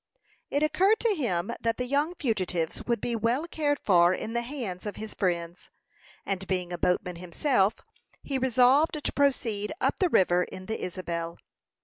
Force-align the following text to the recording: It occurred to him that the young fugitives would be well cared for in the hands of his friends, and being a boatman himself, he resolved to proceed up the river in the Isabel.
It 0.49 0.63
occurred 0.63 0.99
to 1.01 1.13
him 1.13 1.51
that 1.59 1.77
the 1.77 1.85
young 1.85 2.15
fugitives 2.15 2.83
would 2.87 2.99
be 3.01 3.15
well 3.15 3.47
cared 3.47 3.77
for 3.77 4.15
in 4.15 4.33
the 4.33 4.41
hands 4.41 4.87
of 4.87 4.95
his 4.95 5.13
friends, 5.13 5.69
and 6.25 6.47
being 6.47 6.73
a 6.73 6.77
boatman 6.79 7.17
himself, 7.17 7.75
he 8.23 8.39
resolved 8.39 8.99
to 9.03 9.13
proceed 9.13 9.71
up 9.79 9.99
the 9.99 10.09
river 10.09 10.43
in 10.45 10.65
the 10.65 10.83
Isabel. 10.83 11.37